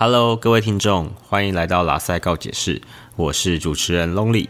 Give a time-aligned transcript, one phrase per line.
[0.00, 2.80] Hello，各位听众，欢迎来到拉塞告解释，
[3.16, 4.46] 我是主持人 Lonely。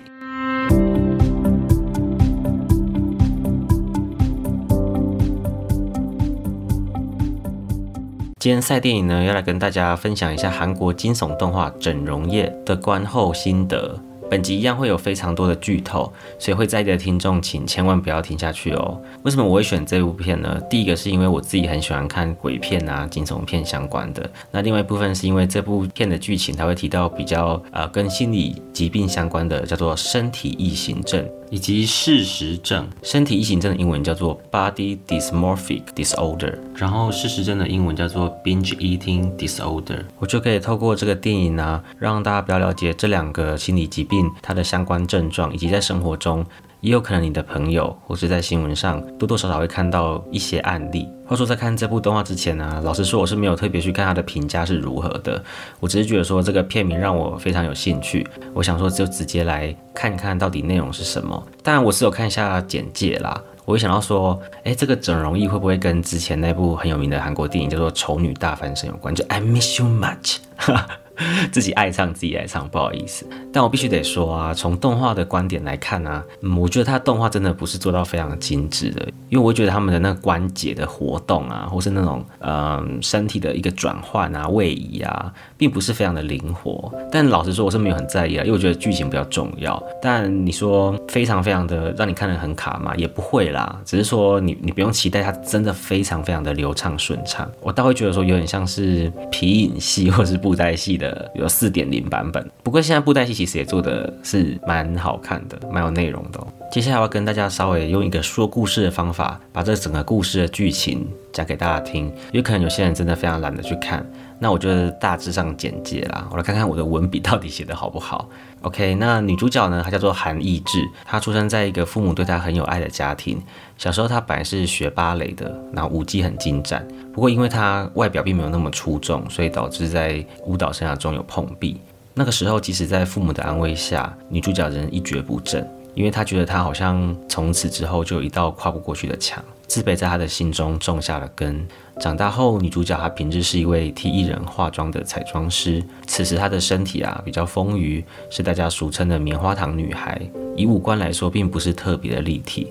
[8.39, 13.99] 今天赛电影呢，要来跟大家分享一下韩国惊悚动画《整容业》的观后心得。
[14.31, 19.01] 本集一样会有非常多的剧透，所以会在意的听众请千万不要听下去哦。
[19.23, 20.61] 为什么我会选这部片呢？
[20.69, 24.31] 第一个是因为我自己很喜欢看鬼片啊、惊悚片相关的。
[24.51, 31.27] 那另外一部分是因为这部片的剧情，它会提到比较呃跟心理疾病相关的，叫做身体异形症。
[31.50, 40.04] 以及事实症，身体异形症的英文叫做 body dysmorphic disorder，然后事实症的英文叫做 binge eating disorder。
[40.18, 46.44] 我就可以透过这个电影呢，让大家比较了解这两个心理疾病它的相关症状，以及在生活中。
[46.80, 51.09] 也有可能你的朋友或是在新闻上多多少少会看到一些案例。
[51.27, 55.42] 话说在看这部动画之前呢，老实说我是没有特别去看它的评价是如何的。
[55.80, 61.47] 我只是觉得说这个片名让我非常有兴趣，我想说就直接来看看到底内容是什么。
[61.62, 69.14] 当然我是有看一下简介啦，我会想到说，哎，这个整容艺会不会跟之前那部很有名的韩国电影叫做《丑女大翻身》有关？
[69.14, 70.39] 就 I miss you much。
[71.50, 76.24] 自己爱唱自己爱唱，不好意思，但我必须得说啊，从动画的观点来看呢啊，
[76.56, 86.92] 我觉得它动画真的不是做到非常精致的，因为我觉得他们的那个关节的活动啊，或是那种嗯身体的一个转换啊、位移啊，并不是非常的灵活。
[87.11, 89.83] 但老实说，我是没有很在意啊，因为我觉得剧情比较重要。
[90.00, 97.50] 但你说非常非常的让你看得很卡嘛，也不会啦，只是说你你不用期待它真的非常非常的流畅顺畅。
[97.61, 101.08] 我倒会觉得说有点像是皮影戏或是布袋戏的。
[101.34, 106.39] 有四点零版本，不过现在布袋戏其实也做的是蛮好看的，蛮有内容的。
[106.70, 112.06] 接下来我要跟大家稍微用一个说故事的方法，把这整个故事的剧情讲给大家听。
[112.31, 114.05] 因为可能有些人真的非常懒得去看，
[114.39, 118.29] 那我就大致上简介啦，我来看看我的文笔到底写的好不好。
[118.62, 123.41] OK，那女主角呢，她叫做韩艺智，她出生在一个父母对她很有爱的家庭。
[123.78, 126.86] 小时候她本来是学芭蕾的，然后舞技很精湛。
[127.14, 131.81] 不过因为她外表并没有那么出众，所以导致在舞蹈生涯中有碰壁。
[132.12, 135.65] 那个时候，即使在父母的安慰下，女主角仍一蹶不振。
[135.94, 141.67] 因为她觉得她好像从此之后就有一道跨不过去的墙，自卑在她的心中种下了根。
[142.00, 145.83] 长大后，女主角她平日是一位替艺人化妆的彩妆师。
[146.06, 150.21] 此时她的身体啊比较丰腴，是大家俗称的棉花糖女孩。
[150.56, 152.69] 以五官来说，并不是特别的立体。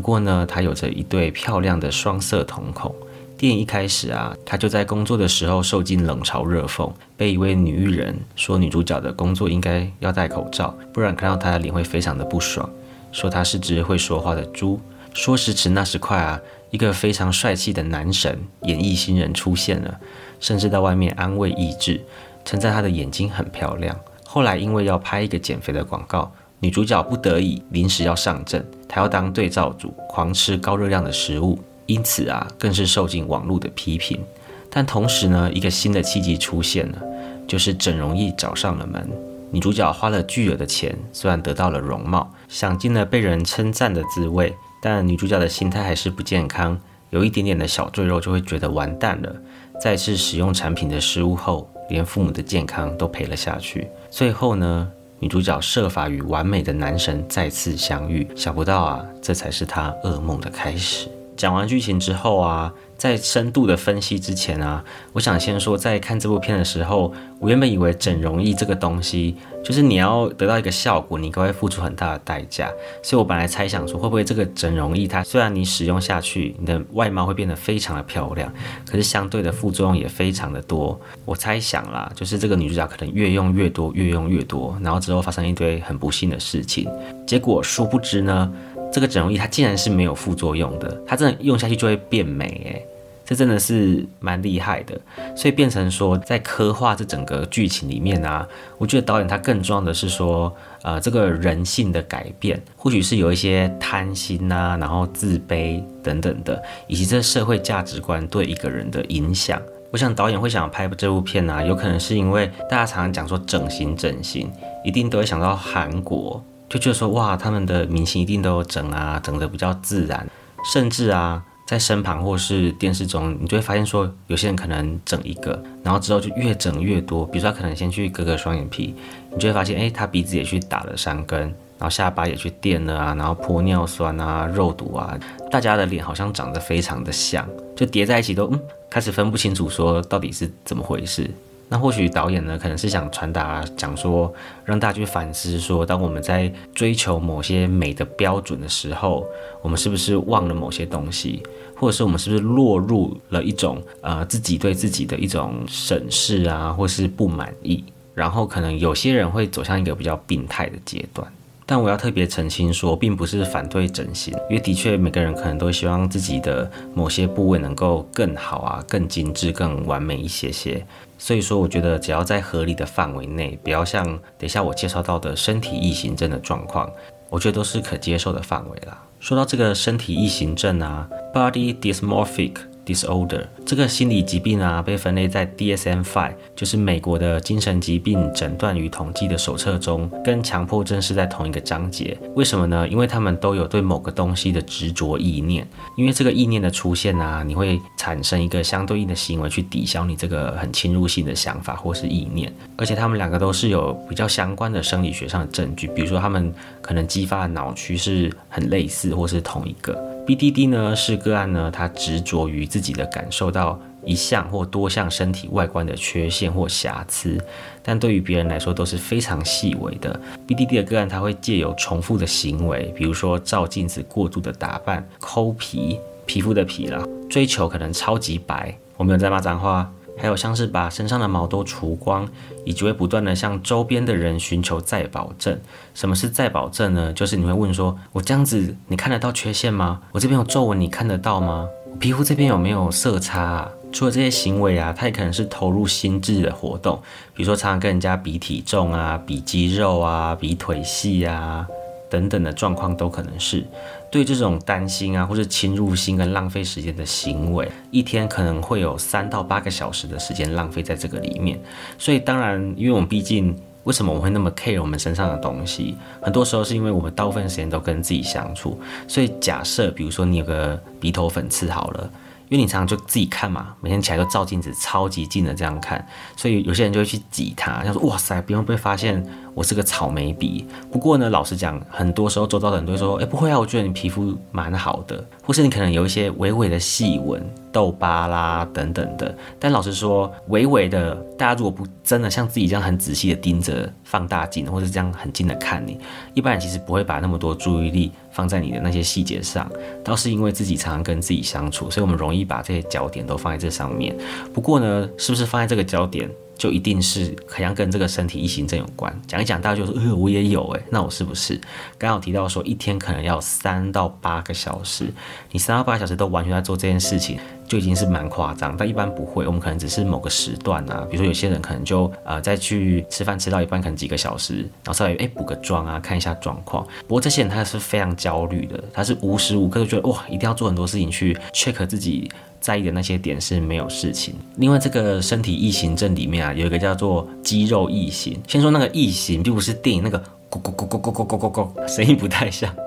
[0.00, 2.94] 不过呢，他有着一对漂亮的双色瞳孔。
[3.36, 12.66] 电影一开始啊，他就在工作的时候受尽冷嘲热讽，被一位女艺人说女主角的工作应该要戴口罩，不然看到她的脸会非常的不爽，
[13.12, 14.80] 说她是只会说话的猪。
[15.12, 16.40] 说时迟那时快啊，
[16.70, 20.00] 一个非常帅气的男神演艺新人出现了，
[20.40, 22.00] 甚至到外面安慰意志，
[22.46, 23.94] 称赞她的眼睛很漂亮。
[24.24, 31.58] 后来因为要拍一个减肥的广告，女主角不得已临时要上阵，她要当对照组，狂吃高热量的食物。
[31.86, 34.20] 因此啊，更是受尽网络的批评。
[34.70, 37.02] 但同时呢，一个新的契机出现了，
[37.48, 39.10] 就是整容易找上了门。
[39.50, 46.78] 女主角花了巨额的钱，虽然得到了容貌，享尽了被人称赞的滋味，但女主角的心态还是不健康。
[47.08, 49.34] 有一点点的小赘肉就会觉得完蛋了。
[49.82, 53.88] 再次使用产品的失误后，连父母的健康都赔了下去。
[54.08, 54.88] 最后呢，
[55.20, 61.10] 女主角设法与完美的男神再次相遇，想不到啊，这才是她噩梦的开始。
[61.36, 64.84] 讲完剧情之后啊，在深度的分析之前啊，
[65.14, 72.70] 我想先说，在看这部片的时候，我原本以为整容易这个东西，就是你要得到一个效果，你都会付出很大的代价。
[73.02, 78.52] 所以我本来猜想说，会不会这个整容易它虽然你使用下去，你的外貌会变得非常的漂亮，
[78.86, 81.00] 可是相对的副作用也非常的多。
[81.24, 86.86] 我猜想啦，就是这个女主角可能越用越多，越用越多，然后之后发生一堆很不幸的事情。
[87.26, 88.52] 结果殊不知呢。
[88.92, 92.84] 这个整容仪它竟然是没有副作用的，它真的用下去就会变美诶，
[93.30, 95.00] 这真的是蛮厉害的。
[95.36, 98.44] 所以变成说，在刻画这整个剧情里面啊，
[98.76, 109.62] 我觉得导演他更重要的是说，呃，这个人性的改变，或许是有一些贪心呐，然后自卑等等的，以及这社会价值观对一个人的影响。
[109.92, 114.50] 我想导演会想拍这部片啊，有可能是因为大家常常讲说整形整形，
[114.84, 116.44] 一定都会想到韩国。
[116.68, 120.24] 就觉得说哇，他们的明星一定都有整啊，整的比较自然，
[120.72, 127.24] 甚至啊，在身旁或是电视中，你就会发现说，有些人可能整一个，然后之后就越整越多。
[127.24, 128.92] 比如说他可能先去割个双眼皮，
[129.32, 135.16] 你就会发现，哎，他鼻子也去打了三根，然后下巴也去垫了啊，然后玻尿酸啊、肉毒啊，
[135.48, 141.30] 大家的脸好像长得非常的像，就叠在一起都嗯，开始分不清楚说到底是怎么回事。
[141.72, 144.34] 那或许导演呢，可能是想传达讲说，
[144.64, 149.24] 让大家去反思说，当我们在追求某些美的标准的时候，
[149.62, 151.40] 我们是不是忘了某些东西，
[151.76, 157.84] 或者是我们是不是落入了一种呃自己对自己的一种审视啊，或是不满意，
[158.14, 161.24] 然后可能有些人会走向一个比较病态的阶段。
[161.64, 170.84] 但我要特别澄清说，并不是反对整形，因为的确每个人可能都希望自己的某些部位能够更好啊、更精致、更完美一些些。
[171.22, 174.02] 所以说，我觉得只要在合理的范围内，不要像
[174.38, 176.90] 等一下我介绍到的身体异形症的状况，
[177.28, 179.04] 我觉得都是可接受的范围啦。
[179.20, 182.69] 说到这个身体异形症啊，body dysmorphic。
[182.94, 192.16] Disorder 这个心理疾病啊，被分类在 DSM-5，就是美国的精神疾病诊断与统计的手册中，跟强迫症是在同一个章节。
[192.34, 192.88] 为什么呢？
[192.88, 195.66] 因为他们都有对某个东西的执着意念。
[195.96, 202.52] 因为这个意念的出现啊，你会产生一个相对应的行为去抵消你这个很侵入性的想法或是意念。
[202.76, 209.96] 而且他们两个都是有比较相关的生理学上的证据，比如说他们可能激发的脑区是很类似或是同一个。
[210.30, 217.36] BDD 呢是个案呢，他执着于自己的感受到一项或多项身体外观的缺陷或瑕疵，
[217.82, 220.20] 但对于别人来说都是非常细微的。
[220.46, 228.72] BDD 的个案他会借由重复的行为，比如说照镜子、过度的打扮、抠皮、皮肤的皮了，追求可能超级白。
[228.96, 229.90] 我没有在骂脏话。
[230.20, 232.28] 还有像是把身上的毛都除光，
[232.64, 235.58] 以及会不断的向周边的人寻求再保证。
[235.94, 237.12] 什么是再保证呢？
[237.12, 240.02] 就是你会问说，我这样子你看得到缺陷吗？
[240.12, 241.66] 我这边有皱纹你看得到吗？
[241.90, 243.70] 我皮肤这边有没有色差啊？
[243.90, 247.00] 除了这些行为啊，他也可能是投入心智的活动，
[247.34, 251.66] 比如说常常跟人家比体重啊、比肌肉啊、比腿细啊。
[252.08, 253.64] 等等的状况都可能是
[254.10, 261.60] 对这种担心啊，或者侵入性跟浪费时间的行为，一天可能会有三到八个小时的时间浪费在这个里面。
[261.96, 268.80] 所以当然，因为我们毕竟为什么我们会那么 care 我们身上的东西，很多时候是因为我们大部分时间都跟自己相处。
[269.06, 272.10] 所以假设比如说你有个鼻头粉刺好了。
[272.50, 276.04] 因为你常常就自己看嘛，每天起来都照镜子，超级近的这样看，
[276.36, 279.24] 所以有些人就会去挤它，他说哇塞，不用被发现
[279.54, 280.66] 我是个草莓鼻。
[280.90, 289.32] 不过呢，老实讲，很多时候周遭的人都会说，哎，不会啊，我觉得你皮肤蛮好的，或是你可能有一些微微的细纹、痘疤啦等等的。
[289.60, 296.00] 但老实说，微微的，大家如果不真的像自己这样很仔细的盯着放大镜，或者这样很近的看你，
[296.34, 298.10] 一般人其实不会把那么多注意力。
[298.40, 299.70] 放在你的那些细节上，
[300.02, 304.16] 倒是因为自己常常跟自己相处，所以我们容易把这些焦点都放在这上面。
[304.54, 306.26] 不过呢，是不是放在这个焦点？
[306.60, 309.10] 就一定是好像跟这个身体异形症有关。
[309.26, 311.58] 讲一讲，大家就说，呃，我也有哎，那我是不是？
[311.96, 315.10] 刚好提到说，一天可能要三到八个小时，
[315.50, 318.76] 你三到八个小时都完全在做这件事情，就已经是蛮夸张。
[318.76, 326.86] 但一般不会，我们可能只是某个时段啊，比如说有些人可能就呃再去吃饭吃到一半，可能几个小时，然后稍微哎补个妆啊，看一下状况。
[327.08, 332.30] 不过这些人他是非常焦虑的，他是无时无刻都觉得哇，一定要做很多事情去 check 自己。
[332.60, 334.34] 在意的那些点是没有事情。
[334.56, 338.38] 另外，这个身体异形症里面啊，有一个叫做肌肉异形。
[338.46, 340.18] 先说那个异形，并不是电影那个
[340.50, 342.82] 咕咕咕咕咕咕咕咕咕，声音不太像的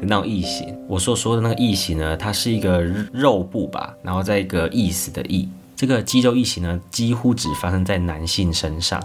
[0.00, 0.74] 那种异形。
[0.88, 2.80] 我所说的那个异形呢，它是一个
[3.12, 5.48] 肉部吧，然后在一个意思的意。
[5.76, 9.00] 这个肌肉异形呢，几乎只发生在男性身上，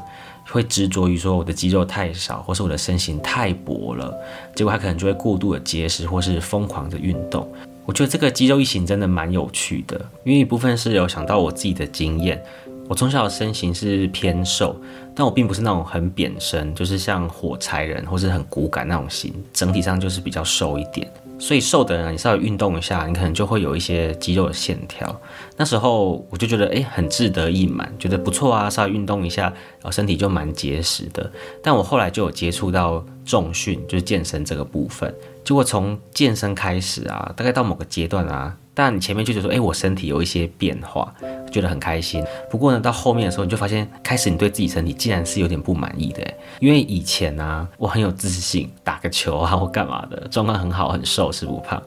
[0.48, 4.12] 会执着于说我的肌肉太少，或是我的身形太薄了，
[4.56, 7.48] 结果他可能就会过度的节食，或是疯狂的运动。
[7.86, 12.42] 我觉得这个肌肉异形真的蛮有趣的，因为一部分是有想到我自己的经验。
[12.88, 14.76] 我从小的身形是偏瘦，
[15.16, 21.10] 但我并不是那种很扁身，就是像火柴人或是很骨感那种型，整体上就是比较瘦一点。
[21.40, 25.20] 所以瘦的人，你稍微运动一下，你可能就会有一些肌肉的线条。
[25.58, 31.30] 那时候我就觉得，哎，很志得意满，觉得不错啊，稍微运动一下，然后身体就蛮结实的。
[31.62, 35.14] 但我后来就有接触到重训，就是健身这个部分。
[35.44, 41.14] 结果从健身开始啊，大概到某个阶段啊，但你前面就觉得说，哎，我身体有一些变化，
[41.52, 42.24] 觉得很开心。
[42.50, 46.22] 不过呢，到后面的时候，你就发现，开始你对自己身体竟然是有点不满意的。
[46.60, 51.82] 因为以前呢，我很有自信，打个球啊或干嘛的，状况很好，很瘦，是不胖。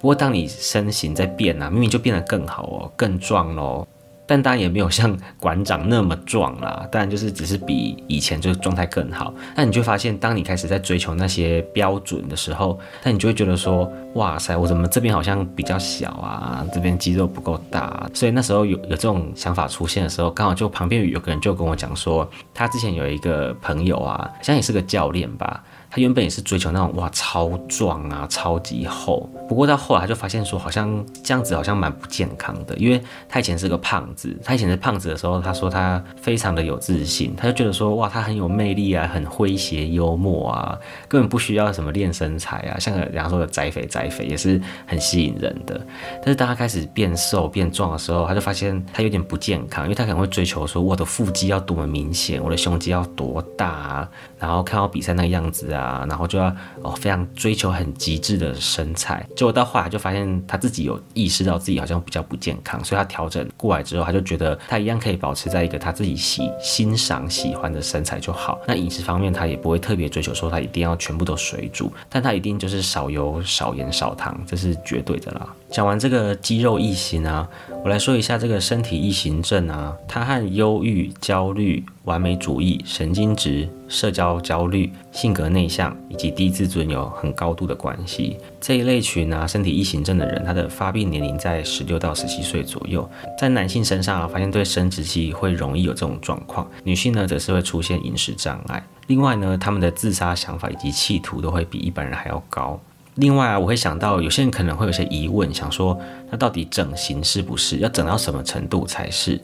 [0.00, 3.86] 不过当你身形在变啊，明明就变得更好哦，更壮喽。
[4.26, 9.34] 但当然也没有像馆长那么壮啦，当然就是只是比以前就是状态更好。
[9.56, 18.08] 那你就发现，当你开始在追求那些标准的时候，那你就会觉得说，哇塞，我怎么这边好像比较小啊，这边肌肉不够大。
[18.14, 25.62] 所以那时候有有这种想法出现的时候，刚好就旁边有个人就跟我讲说，他之前有一个朋友啊，好像也是个教练吧。
[25.94, 29.28] 他原本也是追求那种哇超壮啊，超级厚。
[29.46, 45.78] 不过到后来他就发现说，好像这样子好像蛮不健康的，因为他以前是个胖子，他以前是胖子的时候，他说他非常的有自信，他就觉得说哇，他很有魅力啊，很诙谐幽默啊，根本不需要什么练身材啊，像个人家说的宅肥宅肥也是很吸引人的。
[46.22, 54.08] 但是当他开始变瘦变壮的时候，他就发现他有点不健康，因为他可能会追求说我的腹肌要多么明显，我的胸肌要多大啊，
[54.38, 59.26] 然后看到比赛那个样子啊，啊然后就要哦非常追求很极致的身材。
[59.36, 68.58] 结果到后来就发现他自己有意识到自己好像比较不健康，所以他调整过来之后，他就觉得他一样可以保持在一个他自己喜欣赏喜欢的身材就好。
[68.66, 75.46] 那饮食方面他也不会特别追求说他一定要全部都水煮，但他一定就是少油、少盐、少糖，这是绝对的啦。
[75.70, 77.48] 讲完这个肌肉异形啊，
[77.82, 88.36] 我来说一下这个身体异形症啊，它和忧郁、焦虑、完美主义、神经质、社交焦虑、性格内向以及低自尊有很高度的关系。
[88.60, 93.08] 这一类群啊，身体异形症的人，他的发病年龄在十六到十七岁左右。
[93.38, 98.84] 在男性身上啊，发现对生殖器会容易有这种状况；女性呢，则是会出现饮食障碍。
[99.06, 102.80] 另外呢，他们的自杀想法以及企图都会比一般人还要高。
[103.16, 105.96] 另外啊，我会想到有些人可能会有些疑问，想说
[106.30, 109.40] 那到底整形是不是要整到什么程度才是？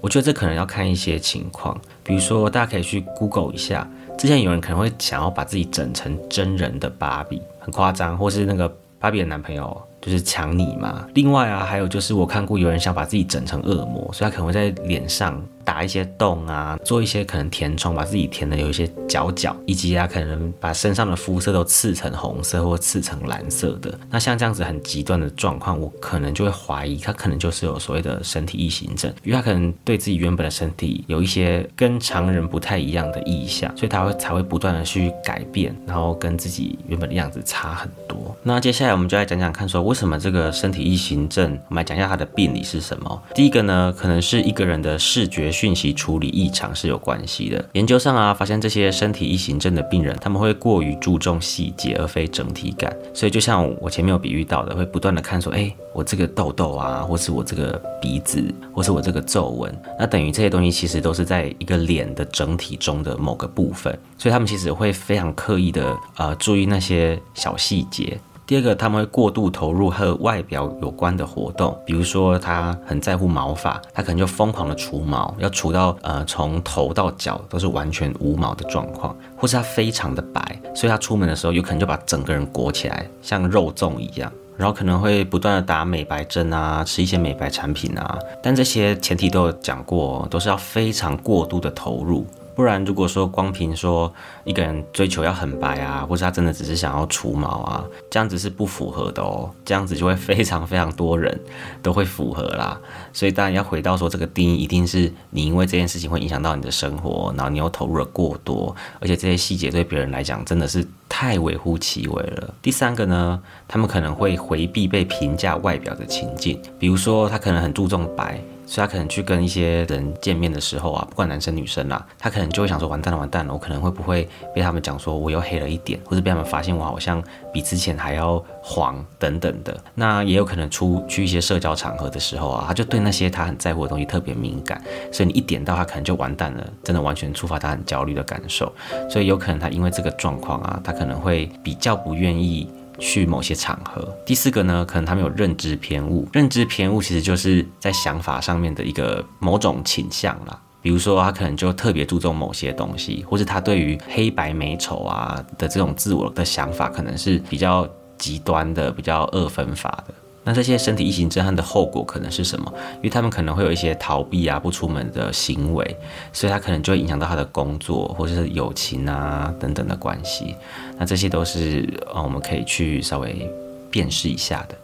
[0.00, 3.88] 我觉得这可能要看一些情况，比如说大家可以去 Google 一下，
[4.18, 11.06] 之前有人可能会想要把自己整成真人的芭比，很夸张，或是那个芭比的男朋友就是抢你嘛。
[11.14, 15.42] 另外啊，还有就是我看过有人想把自己整成恶魔，所以他可能会在脸上。
[15.70, 23.96] 打一些洞啊，做一些可能填充，把自己填的有一些角角，以及啊，可能把身上的肤色都刺成红色或刺成蓝色的。
[24.10, 38.36] 那像这样子很极端的状况，我可能就会怀疑他可能就是有所谓的身体异形症，因为他可能对自己原本的身体有一些跟常人不太一样的意向，所以他会才会不断的去改变，然后跟自己原本的样子差很多。
[38.42, 43.22] 那接下来我们就来讲讲看，说为什么这个身体异形症，我们来讲一下它的病理是什么。
[43.36, 45.52] 第一个呢，可能是一个人的视觉。
[45.60, 47.62] 讯息处理异常是有关系的。
[47.74, 52.90] 研究上啊，发现这些身体异形症的病人，他们会过于注重细节而非整体感。
[53.12, 63.94] 所以就像我前面有比喻到的，会不断的看说，哎，我这个痘痘啊，或是我这个鼻子，或是我这个皱纹，那等于这些东西其实都是在一个脸的整体中的某个部分。
[64.16, 68.18] 所以他们其实会非常刻意的呃注意那些小细节。
[68.50, 92.26] 第二个，他们会过度投入和外表有关的活动，比如说他很在乎毛发，他可能就疯狂的除毛，要除到呃从头到脚都是完全无毛的状况，或是他非常的白，所以他出门的时候有可能就把整个人裹起来，像肉粽一样，然后可能会不断的打美白针啊，吃一些美白产品啊，但这些前提都有讲过，都是要非常过度的投入。
[92.60, 94.12] 不然，如果说光凭说
[94.44, 99.50] 一个人追求要很白啊，或者他真的只是想要除毛啊，这样子是不符合的哦。
[99.64, 101.40] 这样子就会非常非常多人
[101.82, 102.78] 都会符合啦。
[103.14, 112.52] 所以当然要回到说这个定义，一定是你因为这件事情会影响到你的生活，然后你又投入了过多，而且这些细节对别人来讲真的是太微乎其微了。
[112.60, 118.38] 第三个呢，他们可能会回避被评价外表的情境，比如说他可能很注重白。
[118.70, 127.20] 所以他可能去跟一些人见面的时候啊，不管男生女生啦，他可能就会想说完蛋了完蛋了，我可能会不会被他们讲说我又黑了一点，或者被他们发现我好像
[127.52, 129.76] 比之前还要黄等等的。
[129.92, 138.72] 那也有可能出去一些社交场合的时候啊，他就对那些他很在乎的东西特别敏感，所以你一点到他可能就完蛋了，真的完全触发他很焦虑的感受。
[139.10, 142.70] 所以有可能他因为这个状况啊，他可能会比较不愿意。
[143.00, 144.14] 去某些场合。
[144.24, 146.28] 第四个呢，可能他们有认知偏误。
[146.32, 150.60] 认知偏误其实就是在想法上面的一个某种倾向啦。
[150.82, 160.14] 比如说，他可能就特别注重某些东西，或是他对于黑白美丑啊的这种自我的想法，可能是比较极端的、比较二分法的。
[160.50, 162.72] 那这些身体异形症的后果可能是什么？
[162.96, 165.96] 因为他们可能会有一些逃避啊、不出门的行为，
[166.32, 170.56] 所以他可能就会影响到他的工作或者是友情啊等等的关系。
[170.98, 173.48] 那这些都是呃我们可以去稍微
[173.92, 174.74] 辨识一下的。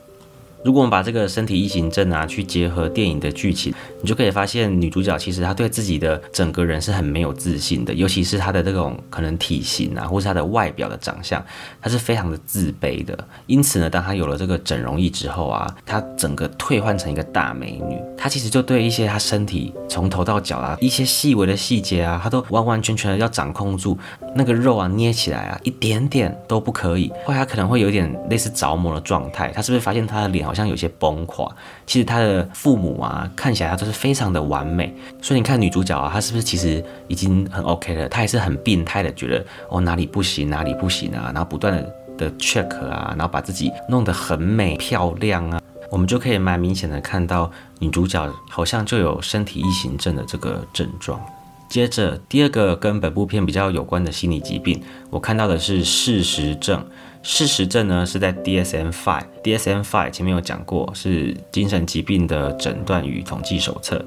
[0.66, 11.40] 如果我们把这个身体异形症啊去结合电影的剧情，你就可以发现女主角其实她对自己的整个人是很没有自信的，尤其是她的这种可能体型啊，或是她的外表的长相，
[11.80, 13.16] 她是非常的自卑的。
[13.46, 17.96] 因此呢，当她有了这个整容仪之后啊，她整个退换成一个大美女。
[18.18, 23.96] 她其实就对一些她身体从头到脚啊一些细微的细节啊，她都完完全全的要掌控住。
[24.34, 29.52] 那个肉啊捏起来啊一点点都不可以，后来她可能会有点类似着魔的状态。
[29.54, 30.55] 她是不是发现她的脸好？
[30.56, 31.46] 像有些崩垮。
[31.86, 34.92] 其实他的父母啊，看起来他都是非常的完美。
[35.20, 38.08] 所以你看女主角啊，她是不是其实已经很 OK 了？
[38.08, 45.60] 她还是很病态的，觉得哦哪里不行哪里不行啊，然后不断的的 check 啊，然后把自己弄得很美漂亮啊。
[45.90, 47.48] 我们就可以蛮明显的看到
[47.78, 51.20] 女主角好像就有身体异形症的这个症状。
[51.68, 56.84] 接着，第二个跟本部片比较有关的心理疾病，我看到的是事实症。
[57.28, 64.00] 事实症呢是在 DSM-5，DSM-5 前面有讲过，是精神疾病的诊断与统计手册，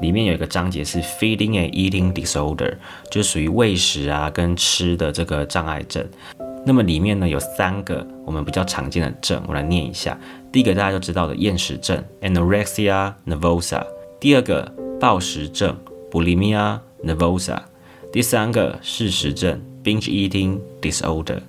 [0.00, 2.76] 里面有一个章节是 Feeding and Eating Disorder，
[3.10, 6.02] 就属于喂食啊跟吃的这个障碍症。
[6.64, 10.18] 那么里面呢有三个我们比较常见的症，我来念一下。
[10.50, 13.84] 第一个大家都知道的厌食症 Anorexia nervosa，
[14.18, 15.76] 第二个暴食症
[16.10, 16.80] Bulimia。
[17.04, 17.58] Nervosa，
[18.12, 21.40] 第三个事实症 binge eating disorder。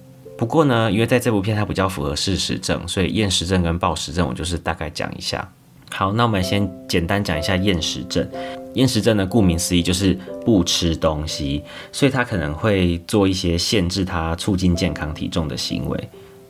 [0.44, 5.50] 不过呢，因为在这部片它比较符合事实症，所以厌食症跟暴食症我就是大概讲一下。
[5.90, 8.30] 好，那我们先简单讲一下厌食症。
[8.74, 16.10] 厌食症呢，顾名思义就是不吃东西，所以他可能会做一些限制他促进健康体重的行为。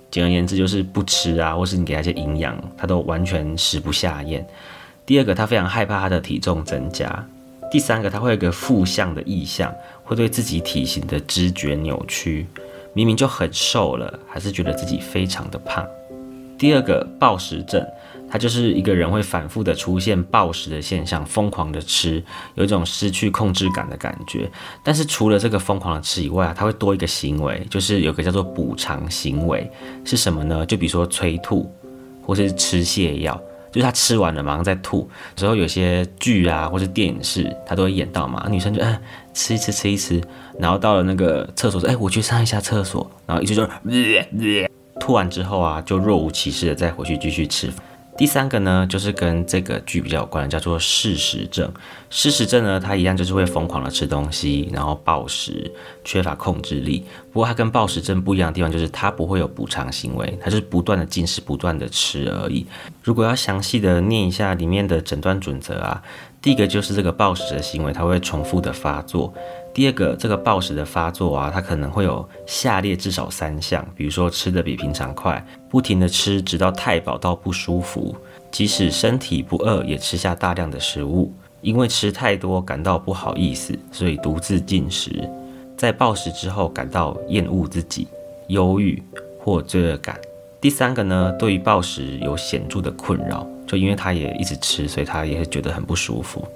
[0.10, 4.44] 简而言之就是不吃啊，或是你给他一些营养，他都完全食不下咽。
[5.06, 7.24] 第二个，他非常害怕他的体重增加。
[7.70, 9.72] 第三个，他会有个负向的意向，
[10.04, 12.48] 会对自己体型的知觉扭曲，
[12.94, 15.86] 明明就很瘦了，还是觉得自己非常的胖。
[16.58, 17.86] 第二个暴食症，
[18.30, 22.24] 他就是一个人会反复的出现暴食的现象，疯狂的吃，
[22.56, 24.50] 有一种失去控制感的感觉。
[24.84, 29.70] 但是除了这个疯狂的吃以外啊，他会多一个行为，就是有个叫做补偿行为，
[30.06, 30.66] 是什么呢？
[30.66, 31.70] 就比如说催吐，
[32.22, 33.42] 或是吃泻药。
[33.72, 39.02] 就是他吃完了马上再吐，之后有些剧啊或者电影是他都会演到嘛，女生就嗯
[39.34, 40.22] 吃一吃吃一吃，
[40.60, 43.68] 然后到了那个厕所说哎我去上一下厕所，然后一直就
[45.00, 47.72] 吐完之后啊就若无其事的再回去继续吃。
[48.16, 51.68] 第三个呢，就是跟这个剧比较有关的，叫做事实症。
[52.12, 55.74] 事实症呢，它一样就是会疯狂的吃东西，然后暴食，
[56.06, 57.04] 缺乏控制力。
[57.32, 62.68] 不过它跟暴食症不一样的地方，就是它不会有补偿行为，它是不断的进食，不断的吃而已。
[63.02, 66.04] 如果要详细的念一下里面的诊断准则啊，
[66.44, 69.34] 第一个就是这个暴食的行为，它会重复的发作。
[69.74, 78.14] 第二个，这个暴食的发作啊，它可能会有下列至少三项，比如说吃的比平常快，不停的吃，直到太饱到不舒服，
[78.52, 85.28] 即使身体不饿也吃下大量的食物，因为吃太多感到不好意思，所以独自进食，
[85.78, 88.06] 在暴食之后感到厌恶自己、
[88.50, 89.02] 忧郁
[89.40, 90.20] 或罪恶感。
[90.64, 96.48] 第三个呢，对于暴食有显著的困扰，就因为他也一直吃，所以他也会觉得很不舒服。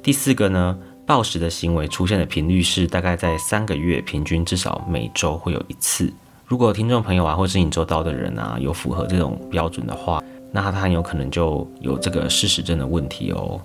[0.00, 0.78] 第四个呢？
[1.04, 6.12] 暴食的行为出现的频率是大概在三个月，平均至少每周会有一次。
[6.46, 13.60] 如果听众朋友啊，或是你周遭的人啊，有符合这种标准的话，那他很有可能就有这个事实症的问题哦。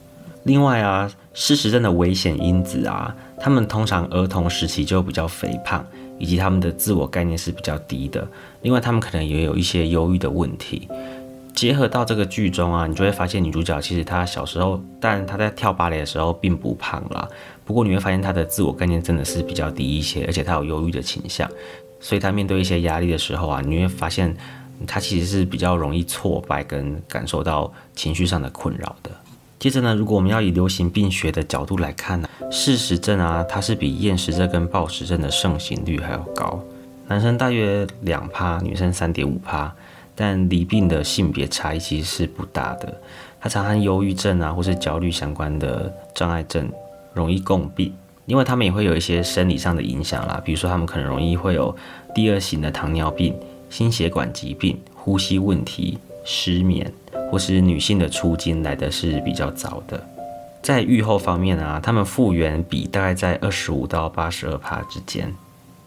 [0.45, 5.85] 另外啊，事实症的危险因子啊，他们通常儿童时期就比较肥胖，
[6.21, 8.25] 以及他们的自我概念是比较低的。
[8.62, 10.88] 另外，他们可能也有一些忧郁的问题。
[11.53, 17.27] 结合到这个剧中啊，你就会发现女主角其实她小时候，但她在跳芭蕾的时候并不胖啦。
[17.65, 21.49] 不过你会发现她的自我概念真的是比较低一些，而且她有忧郁的倾向，
[21.99, 24.34] 所以她面对一些压力的时候啊，你会发现
[24.88, 29.12] 她其实是比较容易挫败跟感受到情绪上的困扰的。
[29.62, 36.60] 接着呢，如果我们要以流行病学的角度来看呢，事实症啊，它是比厌食症跟暴食症的盛行率还要高，
[37.08, 39.71] 男生大约两趴，女生三点五趴。
[40.15, 43.02] 但离病的性别差异其实是不大的，
[43.39, 46.67] 它常和忧郁症啊或是焦虑相关的障碍症
[47.13, 47.93] 容易共病，
[48.26, 51.76] 因为他们也会有一些生理上的影响啦，比如说他们可能容易会有
[52.15, 53.36] 第二型的糖尿病、
[53.69, 56.91] 心血管疾病、呼吸问题、失眠，
[57.32, 60.00] 或是女性的出经来的是比较早的。
[60.62, 65.34] 在愈后方面啊，他们复原比大概在二十五到八十二帕之间，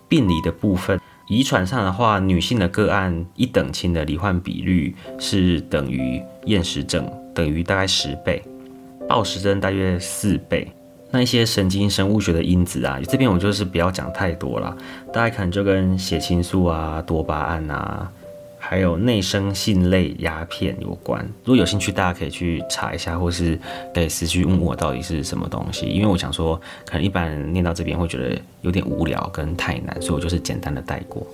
[0.08, 0.98] 病理的部分。
[1.28, 8.42] 遗传上的话，女性的个案一等亲的罹患比率是等于厌食症，等于大概十倍，
[9.08, 10.70] 暴食症大约四倍。
[11.10, 14.76] 那一些神经生物学的因子啊，这边我就是不要讲太多了，
[15.12, 18.10] 大概可能就跟血清素啊、多巴胺啊。
[18.74, 23.56] 还有内生性类鸦片有关，如果有兴趣，大家可以去查一下，或是
[23.94, 25.86] 可以私讯问我到底是什么东西。
[25.86, 31.24] 因为我想说，可能一般人念到这边会觉得有点无聊跟太难，所以我就是简单的带过。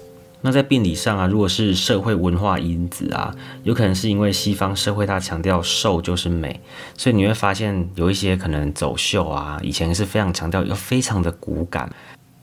[0.43, 6.61] 那在病理上啊，如果是社会文化因子啊，有可能是因为西方社会它强调瘦就是美，
[6.99, 11.91] 所以你会发现有一些可能走秀啊，以前是非常强调要非常的骨感。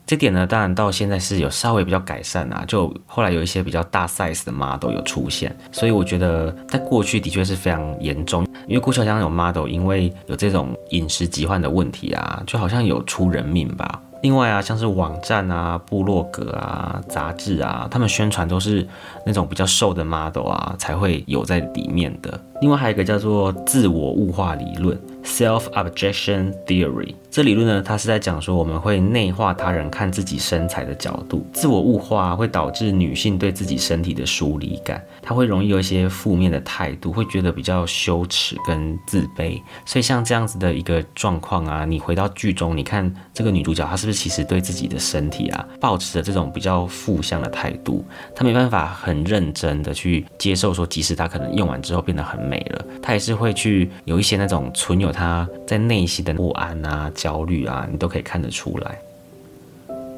[0.08, 14.02] 这点呢，当然到现在是有稍微比较改善啊，就后来有一些比较大 size 的 model 有出现，所以我觉得在过去的确是非常严重，因为过去好像有 model 因为有这种饮食疾患的问题啊，就好像有出人命吧。
[14.24, 18.88] 另外啊，像是网站啊、部落格啊、杂志啊，他们宣传都是
[19.26, 22.40] 那种比较瘦的 model 啊才会有在里面的。
[22.62, 27.14] 另外还有一个叫做自我物化理论 （self-objection theory）。
[27.38, 39.62] 这理论呢，它是在讲说我们会内化他人看自己身材的角度，自我物化会导致女性对自己身体的疏离感，她会容易有一些负面的态度，会觉得比较羞耻跟自卑。
[39.86, 57.12] 所以像这样子的一个状况啊，你回到剧中，你看这个女主角她是不是其实对自己的身体啊，保持着这种比较负向的态度，她没办法很认真的去接受说，即使她可能用完之后变得很美了，她也是会去有一些那种存有她在内心的不安啊。
[57.28, 58.98] 焦虑啊，你都可以看得出来，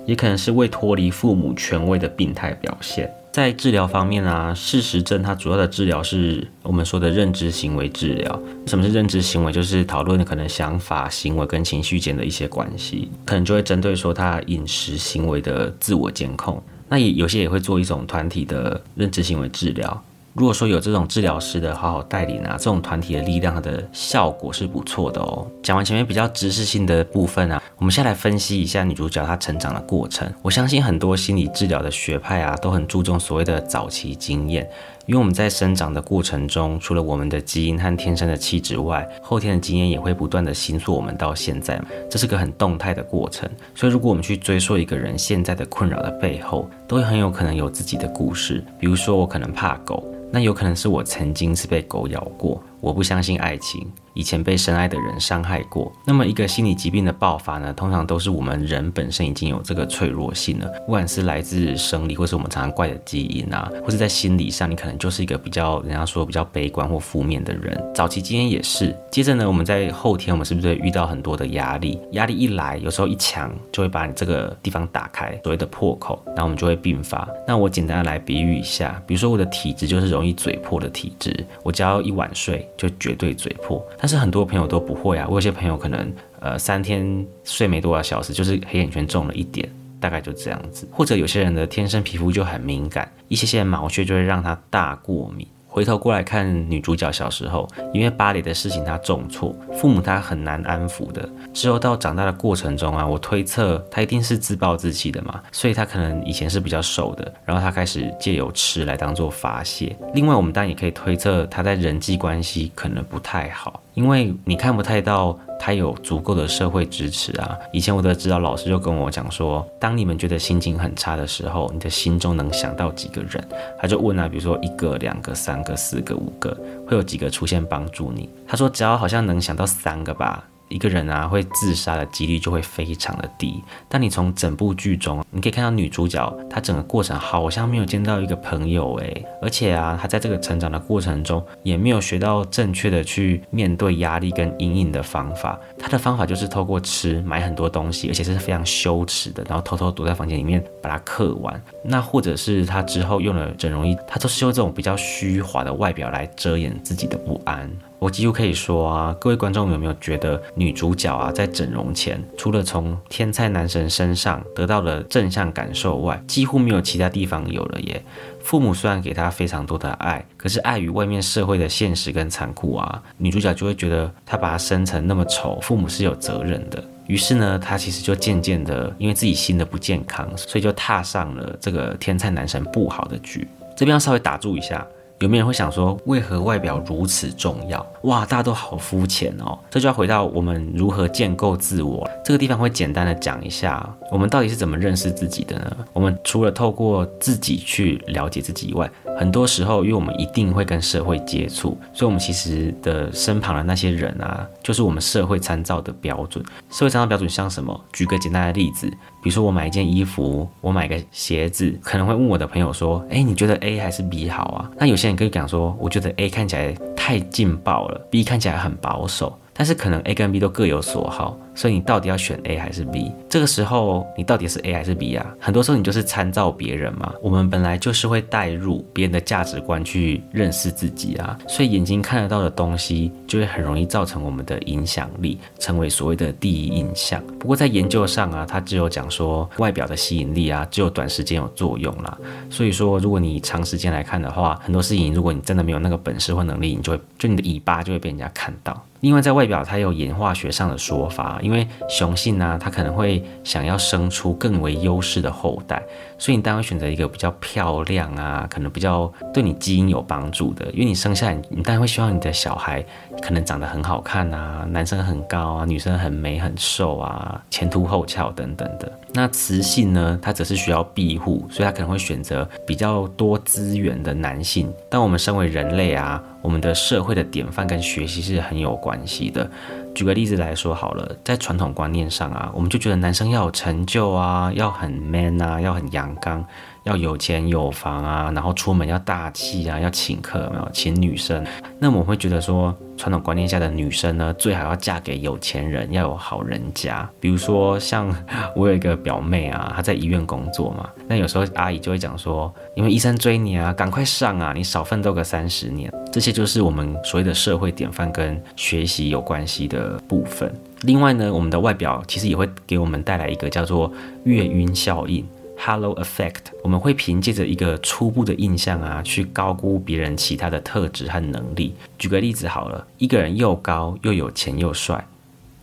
[0.05, 3.11] 也可能是未脱离父母权威的病态表现。
[3.31, 8.39] 在治疗方面啊，事实症它主要的治疗是我们说的认知行为治疗。
[8.67, 9.51] 什么是认知行为？
[9.51, 16.61] 就是讨论可能想法、行为跟情绪间的一些关系，可能就会针对说他饮食行为的自我监控。
[16.87, 20.03] 那也有些也会做一种团体的认知行为治疗。
[20.39, 25.45] 如果说有这种治疗师的好好带领啊，这种团体的力量，它的效果是不错的哦。
[25.61, 30.33] 讲完前面比较知识性的部分啊，我们先来分析一下女主角她成长的过程。
[30.41, 34.65] 我相信很多心理治疗的学派啊，都很注重所谓的早期经验，
[35.09, 43.49] 因为我们在生长的过程中，除了我们的基因和天生的气质外，后天的经验也会不断的形塑我们到现在嘛，这是个很动态的过程。
[43.73, 48.63] 所以如果我们去追溯一个人现在的困扰的背后，都会很有可能有自己的故事。
[48.79, 50.05] 比如说我可能怕狗。
[50.31, 53.87] 那有可能是我曾经是被狗咬过，我不相信爱情。
[54.15, 67.81] 以前被深爱的人伤害过，那么一个心理疾病的爆发呢，通常都是我们人本身已经有这个脆弱性了，不管是来自生理，或是我们常常怪的基因啊，或是在心理上，你可能就是一个比较人家说比较悲观或负面的人。
[67.93, 68.93] 早期经验也是。
[69.09, 71.97] 接着呢，我们在后天，我们是不是会遇到很多的压力？
[72.11, 77.25] 压力一来，有时候一强就会把你这个地方打开，所谓的破口，然后我们就会并发。
[77.47, 83.85] 那我简单的来比喻一下，比如说我的体质就是容易嘴破的体质，我只要一晚睡就绝对嘴破。
[83.97, 90.87] 但是很多朋友都不会啊，我有些朋友可能呃三天睡没多少小时，就是黑眼圈重了一点，大概就这样子。
[90.89, 95.45] 或者有些人的天生皮肤就很敏感，一些些毛屑就会让他大过敏。
[95.71, 101.29] 回头过来看女主角小时候，因为巴黎的事情她重挫，父母她很难安抚的。
[101.53, 109.95] 之后到长大的过程中啊，我推测她一定是自暴自弃的嘛，所以她可能以前是比较瘦的，然后她开始借由吃来当做发泄。
[110.15, 115.37] 另外，我们当然也可以推测她在人际关系可能不太好，因为你看不太到。
[115.61, 117.59] 他有足够的社会支持啊！
[117.73, 123.45] 以前我的指导老师就跟我讲说，当你们觉得心情很差的时候，你的心中能想到几个人？
[123.77, 126.57] 他就问啊，比如说一个、两个、三个、四个、五个，
[126.87, 128.29] 会有几个出现帮助你？
[128.47, 130.47] 他说只要好像能想到三个吧。
[130.69, 133.63] 一个人啊，会自杀的几率就会非常的低。
[133.87, 145.59] 但你从整部剧中，你可以看到女主角她整个过程好像没有见到一个朋友诶，而且啊，她在这个成长的过程中也没有学到正确的去面对压力跟阴影的方法。
[145.77, 151.61] 她的方法就是透过吃买很多东西，而且是非常羞耻的，然后偷偷躲在房间里面把它嗑完。
[151.83, 157.69] 那或者是她之后用了整容衣，她都是用这种比较虚华的外表来遮掩自己的不安。
[157.99, 168.01] 我几乎可以说啊，各位观众有没有觉得女主角啊，在整容前，除了从天才男神身上得到了正向感受外，几乎没有其他地方有了耶？
[168.41, 176.81] 父母虽然给她非常多的爱，可是碍于外面社会的现实跟残酷啊，女主角就会觉得她把她生成那么丑，父母是有责任的。
[177.05, 183.45] 于是呢，她其实就渐渐的，因为自己心的不健康，所以就踏上了这个天才男神不好的局。
[183.75, 184.87] 这边要稍微打住一下。
[185.19, 187.85] 有没有人会想说，为何外表如此重要？
[188.03, 189.57] 哇，大家都好肤浅哦。
[189.69, 195.77] 这就要回到我们如何建构自我这个地方，会简单的讲一下，我们到底是怎么认识自己的呢？
[195.91, 206.41] 我们除了透过自己去了解自己以外，很多时候，因为我们一定会跟社会接触，所以我们其实的身旁的那些人啊，就是我们社会参照的标准。
[206.69, 207.77] 社会参照标准像什么？
[207.91, 208.89] 举个简单的例子。
[209.21, 223.11] 比如说我买一件衣服，我买个鞋子，可能会问我的朋友说：“哎，你觉得 A 还是 B 好啊？”那有些人可以讲说：“我觉得 A 看起来太劲爆了，B 看起来很保守。”但是可能 A 跟 B 都各有所好，所以你到底要选 A 还是 B？
[223.27, 225.35] 这个时候你到底是 A 还是 B 啊？
[225.37, 227.13] 很多时候你就是参照别人嘛。
[227.21, 237.21] 我们本来就是会带入别人的价值观去认识自己啊，所以眼睛看得到的东西就会很容易造成我们的影响力，成为所谓的第一印象。
[237.37, 242.17] 不过在研究上啊，它只有讲说外表的吸引力啊，只有短时间有作用啦。
[242.49, 248.81] 所以说，如果你长时间来看的话，很多事情如果你真的没有那个本事或能力，你就会就你的尾巴就会被人家看到。
[249.01, 255.81] 另外，在外表它有演化学上的说法，因为雄性呢，它可能会想要生出更为优势的后代，
[256.17, 262.83] 所以你当然会选择一个比较漂亮啊，可能比较对你基因有帮助的，因为你生下来，你当然会希望你的小孩
[263.21, 268.91] 可能长得很好看啊，男生很高啊，女生很美很瘦啊，前凸后翘等等的。
[269.13, 274.71] 那雌性呢，它则是需要庇护，所以它可能会选择比较多资源的男性。
[274.89, 276.23] 但我们身为人类啊。
[276.41, 279.51] 我们的社会的典范跟学习是很有关系的。
[279.93, 286.41] 举个例子来说好了，在传统观念上啊，我们就觉得男生要有成就啊，要很 man 啊，要很阳刚。
[286.83, 291.45] 要有钱有房啊，然后出门要大气啊，要请客，没有请女生。
[291.77, 297.09] 那我们会觉得说，传统观念下的女生呢，最好要嫁给有钱人，要有好人家。
[297.19, 298.13] 比如说，像
[298.55, 305.91] 我有一个表妹啊，她在医院工作嘛，那有时候阿姨就会讲说，因为医生追你啊，赶快上啊，你少奋斗个三十年。
[306.11, 310.51] 这些就是我们所谓的社会典范跟学习有关系的部分。
[310.81, 313.91] 另外呢，我们的外表其实也会给我们带来一个叫做
[314.23, 315.25] 月晕效应。
[315.59, 321.75] Halo effect，我们会凭借着一个初步的印象啊，去高估别人其他的特质和能力。
[321.97, 325.05] 举个例子好了，一个人又高又有钱又帅，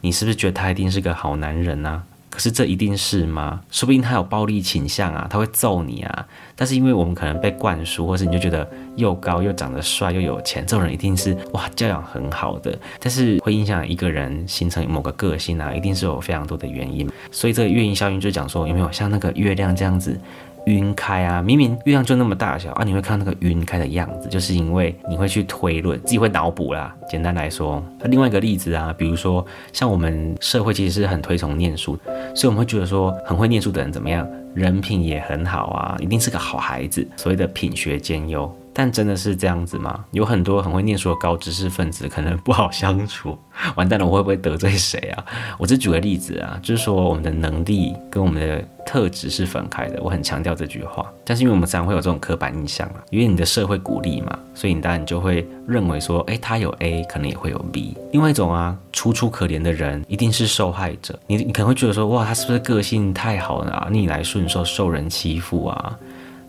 [0.02, 2.04] 你是不是觉得他一定是个好男人呢？
[2.36, 3.62] 可是这一定是吗？
[3.70, 6.26] 说不定他有暴力倾向啊，他会揍你啊。
[6.54, 12.78] 但是因为我们可能被灌输，或是你就觉得又高又长得帅又有钱，这种人一定是哇教养很好的。
[13.00, 17.10] 但是会影响一个人形成某个个性啊，一定是有非常多的原因。
[17.30, 20.20] 所以这个月晕效应就讲说，有没有像那个月亮这样子？
[20.66, 21.40] 晕开啊！
[21.40, 26.94] 明明月亮就那么大小啊，你会看到那个晕开的样子，就是因为你会去推论，自己会脑补啦。
[27.08, 31.98] 简单来说，另外一个例子啊，比如说像我们社会其实是很推崇念书，
[32.34, 38.52] 所以我们会觉得说很会念书的人怎么样，人品也很好啊，一定是个好孩子，所谓的品学兼优。
[38.78, 40.04] 但真的是这样子吗？
[40.10, 43.38] 有很多很会念书的高知识分子，可能不好相处。
[43.74, 45.24] 完蛋了，我会不会得罪谁啊？
[45.56, 49.98] 我只举个例子啊，就是说我们的能力跟我们的特质是分开的。
[50.02, 51.10] 我很强调这句话。
[51.24, 57.96] 但是因为我们常会有这种刻板印象啊，因为你的社会鼓励嘛，所以你当然就会认为说，哎，他有 A，可能也会有 B。
[58.12, 61.18] 另外一种啊，楚楚可怜的人一定是受害者。
[61.26, 65.98] 你你可能会觉得说，哇，他是不是个性太好了，逆来顺受，受人欺负啊？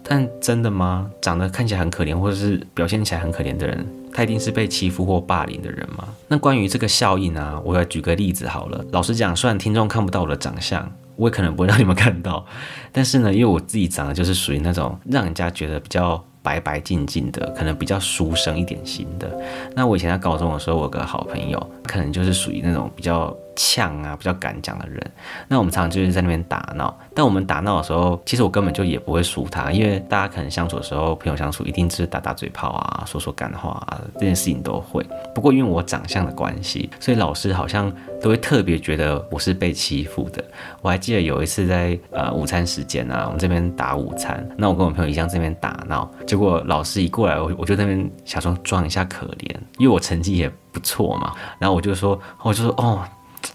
[0.07, 1.09] 但真的吗？
[1.21, 6.07] 长得看起来很可怜，或者是表现起来很可怜的人，他一定是被欺负或霸凌的人吗？
[6.27, 8.85] 那关于这个效应啊，我要举个例子好了。
[8.91, 12.45] 老实讲，虽然听众看不到我的长相，我也可能不会让你们看到，
[12.91, 16.23] 但是呢，因为我自己长得就是属于那种让人家觉得比较。
[16.43, 19.29] 白白净净的，可能比较书生一点型的。
[19.75, 25.11] 那我以前在高中的时候，我有个好朋友，可能就是属于那种比较呛啊、比较敢讲的人。
[25.49, 35.05] 那我们常常就是在那边打闹，但我们打闹的时候，其实我根本就也不会输他，因为大家可能相处的时候，朋友相处一定是打打嘴炮啊、说说干话啊，这件事情都会。
[35.35, 37.91] 不过因为我长相的关系，所以老师好像
[38.21, 40.41] 都会特别觉得我是被欺负的。
[40.81, 46.37] 我还记得有一次在呃午餐时间啊，我们这边打午餐，那我跟我朋友一样这边打闹，结。
[46.37, 51.33] 果老师一过来，我我就那边假装装一下可怜，因为我成绩也不错嘛。
[51.57, 53.03] 然后我就说，我就说，哦。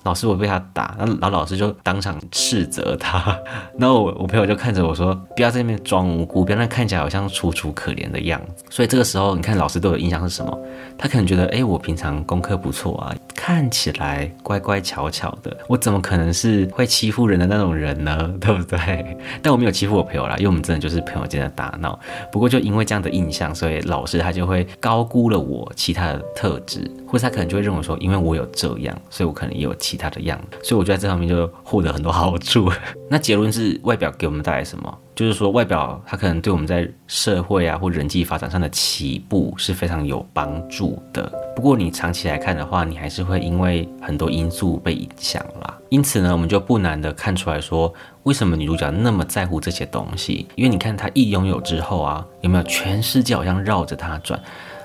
[0.04, 3.38] 老师，我被他打，然后老师就当场斥责他，
[3.78, 8.64] 然后我我朋友就看着我说，不要在那边装无辜，不要让看起来好像楚楚可怜的样子。
[8.68, 10.58] 所以这个时候，你看老师对我的印象是什么？
[10.98, 18.16] 他可能觉得，哎，我平常功课不错啊，看起来乖乖巧巧的，我怎么可能是会欺负人的那种人呢？
[18.40, 19.16] 对不对？
[19.42, 21.98] 但我没有欺负我朋友啦，因为我们真的就是朋友间的打闹。
[22.30, 29.72] 不过就因为这样的印象，所以老师他就会高估了我其他的特质，或者他可能就会认为说，因为我有这样，所以我可能也有。
[29.82, 32.70] 其他的样子，所以我觉得这方面就获得很多好处。
[33.10, 34.98] 那结论是，外表给我们带来什么？
[35.14, 41.30] 就是说，外表它可能对我们在社会啊或人际发展上的起步是非常有帮助的。
[41.54, 45.78] 不过你长期来看的话，你还是会因为很多因素被影响啦。
[45.90, 50.46] 因此呢，我们就不难的看出来说，为什么女主角那么在乎这些东西？
[50.54, 54.40] 因为你看她一拥有之后啊，有没有全世界好像绕着她转？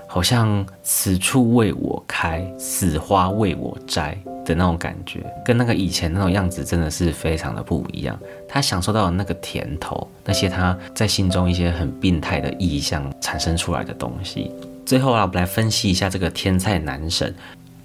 [0.08, 8.17] 好像此处为我开，此花为我摘的那种感觉，跟那个以前那种样子真的是非常的不一样。
[8.48, 14.52] 他享受到的那个甜头，那些他在心中一些很病态的意象产生出来的东西。
[14.86, 17.36] 最后啊，我们来分析一下这个天才男神。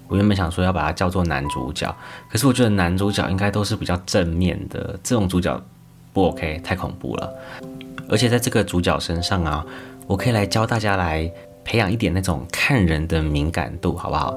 [0.07, 1.93] 我原本想说要把它叫做男主角，
[2.29, 5.61] 可是我觉得男主角应该都是比较正面的，这种主角
[6.13, 7.33] 不 OK，太恐怖了。
[8.07, 9.65] 而且在这个主角身上啊，
[10.05, 11.29] 我可以来教大家来
[11.63, 14.35] 培养一点那种看人的敏感度，好不好？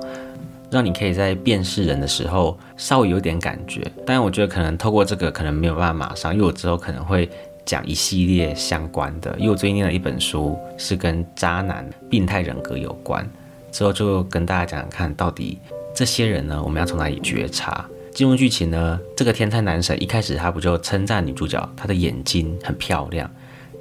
[0.68, 3.80] 让你可以在辨识人的时候稍微有点感觉。
[4.04, 7.30] 但，我觉得可能透过这个可能没有办法马上，因为我之后可能会
[7.64, 9.32] 讲一系列相关的。
[9.38, 13.24] 因为我最近念了一本书，是跟渣男、病态人格有关。
[13.70, 15.58] 之后就跟大家讲讲看，到底
[15.94, 17.84] 这些人呢，我们要从哪里觉察？
[18.12, 23.30] 进入剧情呢，这个天才男神一开始他不就称赞女主角，她的眼睛很漂亮。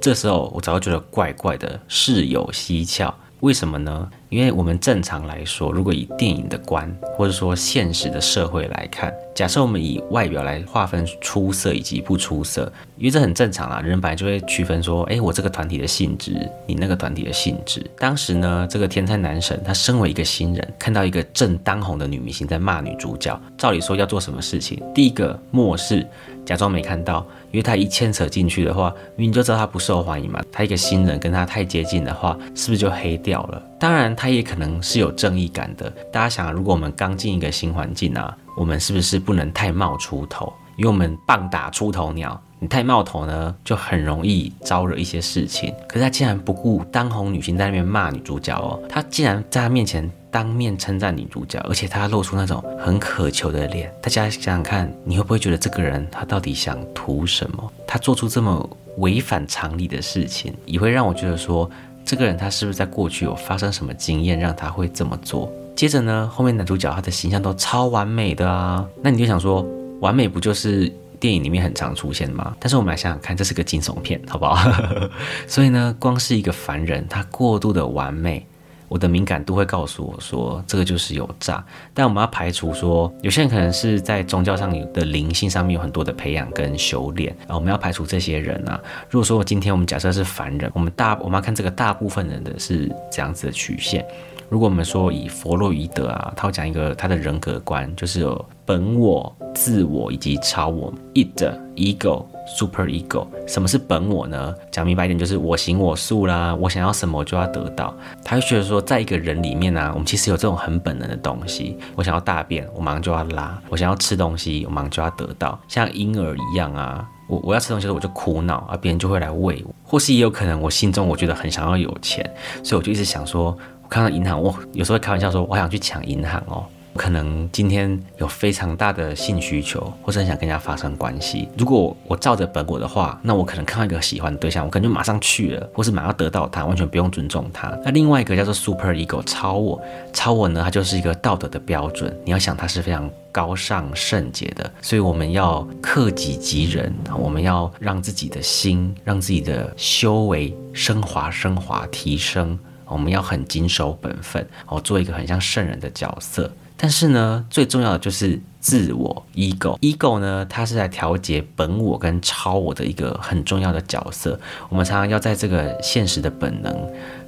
[0.00, 3.12] 这时候我早就觉得怪怪的，事有蹊跷。
[3.40, 4.08] 为什么呢？
[4.28, 17.84] 因为我们正常来说，如果以电影的观，或者说现实的社会来看，假设我们以外表来划分出色以及不出色，因为这很正常啦，人本来就会区分说，哎，我这个团体的性质，你那个团体的性质。
[17.98, 24.82] 当时呢，这个天才男神他身为一个新人，看到一个正当红的女明星在骂女主角，照理说要做什么事情？
[24.94, 26.06] 第一个漠视，
[26.46, 27.26] 假装没看到。
[27.50, 30.42] 因为他一牵扯进去的话，明明就知道他不受欢迎嘛。
[30.52, 33.62] 他一个新人跟他太接近的话，是不是就黑掉了？
[33.80, 35.90] 当然，他也可能是有正义感的。
[36.12, 40.52] 大家想，如果我们刚进一个新环境啊，我们是不是不能太冒出头？
[40.76, 45.72] 因为我们棒打出头鸟，你太冒头呢，就很容易招惹一些事情。
[45.88, 50.10] 可是他竟然不顾当红女星在那边骂女主角哦，他竟然在他面前。
[50.30, 53.92] 当面称赞女主角，而且他露出那种很渴求的脸。
[54.02, 57.72] 大家想想看，你会不会觉得这个人他到底想图什么？
[57.86, 61.70] 他做出这么违反常理的事情，也会让我觉得说，
[62.04, 65.50] 这个人他是不是在过去有发生什么经验让他会这么做？
[65.74, 69.66] 接着呢，后面男主角他的形象都超完美的啊，那你就想说，
[70.00, 72.54] 完美不就是电影里面很常出现吗？
[72.60, 74.70] 但是我们来想想看，这是个惊悚片，好不好？
[75.46, 78.46] 所以呢，光是一个凡人，他过度的完美。
[78.88, 81.64] 我的敏感度会告诉我说，这个就是有诈。
[81.92, 87.54] 但我们要排除说，有些人可能是在宗教上的灵性上面有很多的培养跟修炼啊。
[87.54, 88.80] 我们要排除这些人啊。
[89.10, 94.04] 如果说我今天我们假设是凡人，我们大我们要看这个大部分人的是这样子的曲线。
[94.48, 103.26] 如果我们说以弗洛伊德啊，他会讲一个他的人格观，就是有本我、自我以及超我 （id、ego、super ego）。
[103.46, 104.54] 什么是本我呢？
[104.70, 107.94] 讲明白一点，就是我行我素啦，我想要什么我就要得到。
[108.24, 111.78] 他会觉得说，在一个人里面呢，我们其实有这种很本能的东西。
[111.94, 115.58] 我想要大便，我马上就要拉；我想要吃东西，我马上就要得到。
[115.68, 119.74] 像婴儿一样啊，我我要吃东西的时候，我就苦恼啊，别人就会来喂我。
[119.82, 122.28] 或是也有可能，我心中我觉得很想要有钱，
[122.62, 123.56] 所以我就一直想说。
[123.82, 126.66] 我看到银行，我有时候会开玩笑说，我想去抢银行哦。
[126.96, 131.48] 可能今天有非常大的性需求，或是很想跟人家发生关系。
[131.58, 137.68] 如果我照着本我的话，那我可能看到一个喜欢的对象，我可能就马上去了，或是马上得到他，完全不用尊重他。
[137.84, 139.80] 那另外一个叫做 super ego 超我，
[140.12, 142.16] 超我呢，它就是一个道德的标准。
[142.24, 152.58] 你要想它是非常高尚圣洁的，所以我们要克己及人，我们要让自己的心，让自己的修为升华、升华、提升。
[152.88, 156.48] 我们要很谨守本分，哦，做一个很像圣人的角色。
[156.76, 159.78] 但是呢，最重要的就是自我 ego。
[159.80, 164.38] ego 呢，它是在调节本我跟超我的一个很重要的角色。
[164.68, 166.76] 我们常常要在这个现实的本能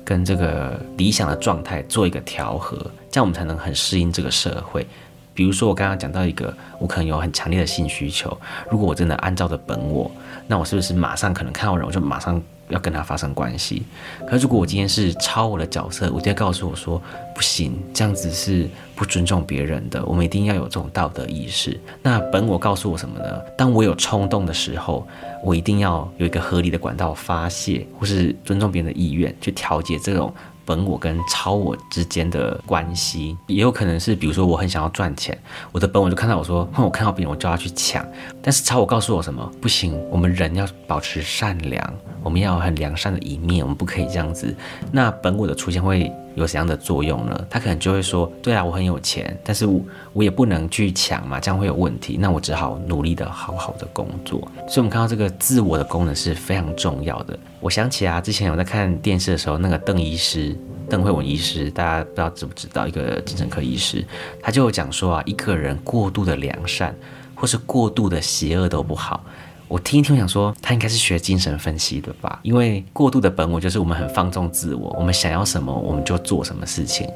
[0.04, 2.76] 跟这个理想的状态做一个调和，
[3.10, 4.86] 这样我们才能很适应这个社会。
[5.32, 8.36] 比如说，我刚刚讲到一个，我可能有很强烈的性需求，
[8.70, 10.10] 如果我真的按照着本我，
[10.46, 12.42] 那我是不是马上可能看到人我就马上？
[12.68, 13.82] 要跟他发生关系，
[14.28, 17.00] 可如果我今天是超我的角色，我就要告诉我说
[17.34, 20.04] 不行，这样子是不尊重别人的。
[20.04, 21.78] 我们一定要有这种道德意识。
[22.02, 23.40] 那本我告诉我什么呢？
[23.56, 25.06] 当我有冲动的时候，
[25.42, 30.32] 我一定要有一个合理的管道发泄，或是尊重别人的意愿去调节这种。
[30.64, 35.34] 本我跟超我之间的关系，也有可能是，比如说我很想要赚钱，
[35.72, 38.06] 我的本我就看到我说，哼，我看到别人我就要去抢，
[38.42, 39.50] 但是超我告诉我什么？
[39.62, 41.94] 不行，我们人要保持善良，
[42.28, 44.54] 我们要有很良善的一面，我们不可以这样子。
[44.92, 46.12] 那本我的出现会。
[46.34, 47.46] 有怎样的作用呢？
[47.50, 49.80] 他可能就会说：“对啊，我很有钱，但是我
[50.12, 52.16] 我也不能去抢嘛，这样会有问题。
[52.16, 54.38] 那我只好努力的好好的工作。”
[54.68, 57.36] 所以，我们看到这个自我的功能是非常重要的。
[57.58, 60.56] 我想起啊，之前我在看电视的时候，那个邓医师、
[60.88, 62.86] 邓慧文医师，大家不知道知不知道？
[62.86, 64.06] 一个精神科医师，
[64.40, 66.94] 他就讲说啊，一个人过度的良善
[67.34, 69.24] 或是过度的邪恶都不好。
[69.68, 72.40] 我听一听，我想说他应该是学精神分析的吧？
[72.42, 77.06] 因为过度的本我就是我们很放纵自我，我们想要什么我们就做什么事情。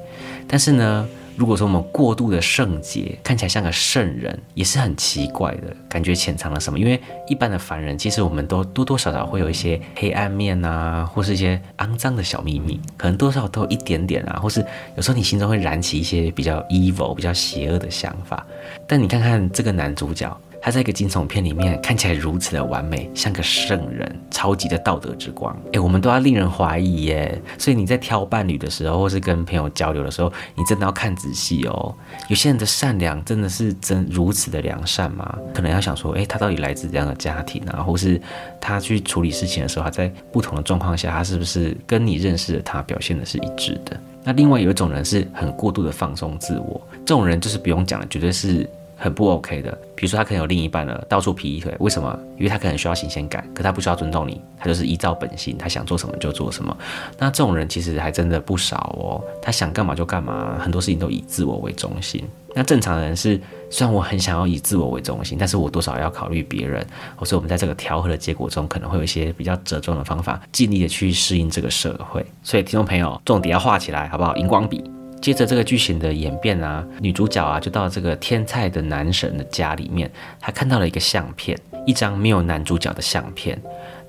[0.46, 6.78] 但是呢，如果说我们过度的圣洁，看起来像个圣人，也是很奇怪的感觉，潜藏了什么？
[6.78, 14.62] 因为一般的凡人，其实我们都多多少少会有一些黑暗面啊，或是一些肮脏的小秘密，可能多少都有一点点啊，或是
[14.94, 18.46] 有时候你心中会燃起一些比较 evil、比较邪恶的想法。
[18.86, 20.38] 但你看看这个男主角。
[20.62, 25.54] 他在一个惊悚片里面看起来如此的完美，像个圣人，超级的道德之光。
[25.72, 27.42] 哎，我们都要令人怀疑耶。
[27.58, 31.92] 所以你在挑伴侣的时候，或是跟朋友交流的时候，你真的要看仔细哦。
[32.28, 35.36] 有些人的善良真的是真如此的良善吗？
[35.52, 37.82] 可能要想说，哎，他到底来自怎样的家庭啊？
[37.82, 38.20] 或是
[38.60, 43.98] 他去处理事情的时候，他在不同的状况下，他是不是跟你认识的他表现的是一致的？
[44.22, 48.64] 那另外有一种人是很过度的放松自我，这种人就是不用讲了，绝对是。
[49.02, 52.16] 很不 OK 的，比如说他可能有另一半了，到处劈腿，为什么？
[52.36, 56.76] 因为他可能需要新鲜感，可他不需要尊重你，他就是依照本性，他想做什么就做什么。
[57.18, 62.22] 那这种人其实还真的不少哦，他想干嘛就干嘛，很多事情都以自我为中心。
[62.54, 63.40] 那正常人是，
[63.70, 66.86] 虽然我很想要以自我为中心，但是我多少要考虑别人，
[67.16, 72.24] 或是我们在这个调和的结果中，可能会有一些比较折中的方法，尽力的去适应这个社会。
[72.44, 74.36] 所以听众朋友，重点要画起来，好不好？
[74.36, 75.01] 荧光笔。
[75.22, 80.10] 接着这个剧情的演变啊，女主角啊就到这个天菜的男神的家里面，
[80.40, 81.56] 她看到了一个相片，
[81.86, 83.56] 一张没有男主角的相片。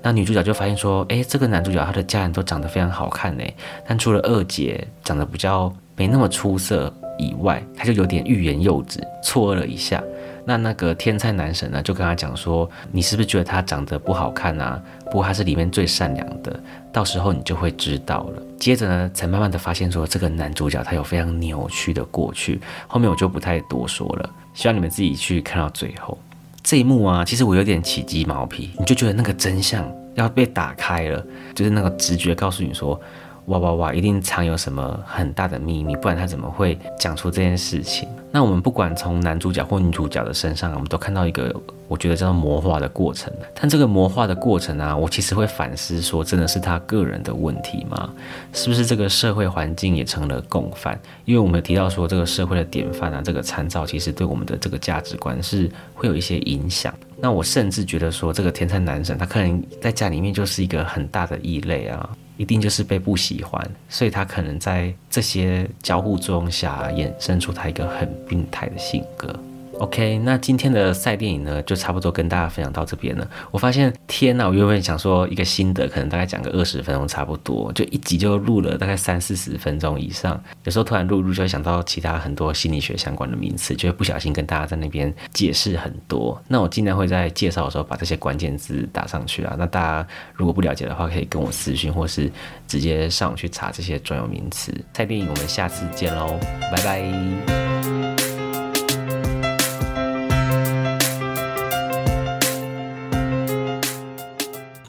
[0.02, 3.44] 那女主角就发现说，哎，这个男主角他的家人都长得非常好看呢，
[3.86, 10.02] 但除了二姐长得比较没那么出色以外，她就有点欲言又止，错愕了一下。
[10.44, 14.82] 那那个天才男神呢，就跟他讲说：“你是不是觉得他长得不好看啊？
[15.06, 16.60] 不过他是里面最善良的，
[16.94, 22.58] 到时候你就会知道了。”接着呢，才慢慢的发现说，这个男主角他有非常扭曲的过去。
[22.86, 26.16] 后面我就不太多说了，希望你们自己去看到最后
[26.62, 27.24] 这一幕啊。
[27.24, 29.84] 其实我有点起鸡毛皮，你就觉得那个真相
[30.14, 32.98] 要被打开了，就是那个直觉告诉你说。
[33.46, 33.92] 哇哇哇！
[33.92, 38.08] 一定藏有什么很大的秘密，不然他怎么会讲出这件事情？
[38.30, 41.54] 那我们不管从男主角或女主角的身上，我们都看到一个
[41.86, 43.30] 我觉得叫做魔化的过程。
[43.54, 48.10] 但这个魔化的过程啊，我其实会反思说，真的是他个人的问题吗？
[48.54, 50.98] 是不是这个社会环境也成了共犯？
[51.26, 56.92] 因为我们提到说，这个社会的典范啊，这个参照其实对我们的这个价值观是会有一些影响。
[57.20, 62.08] 那我甚至觉得说，这个天才男神他可能在家里面就是一个很大的异类啊。
[62.36, 69.34] 一定就是被不喜欢，所以他可能在这些交互作用下衍生出他一个很病态的性格。
[69.80, 73.28] OK，那今天的赛电影呢，就差不多跟大家分享到这边了。
[73.50, 80.40] 我发现，天呐，我原本想说一个心得，可能大概讲个二十分钟差不多，就一集就录了大概三四十分钟以上。
[80.64, 86.40] 有时候突然录录，就会想到其他很多心理学相关的名词，就会不小心跟大家在那边解释很多。
[86.48, 89.54] 那我尽量会在介绍的时候把这些关键字打上去啊。
[89.58, 92.30] 那大家如果不了解的话，可以跟我私讯，或是
[92.66, 94.72] 直接上网去查这些专有名词。
[94.94, 96.38] 赛电影，我们下次见喽，
[96.72, 97.73] 拜拜。